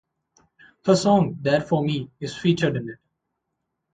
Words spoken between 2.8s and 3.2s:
it.